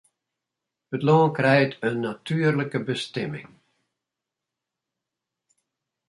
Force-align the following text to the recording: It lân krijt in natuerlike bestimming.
It 0.97 1.01
lân 1.09 1.27
krijt 1.39 1.73
in 1.87 1.95
natuerlike 2.03 2.79
bestimming. 2.87 3.49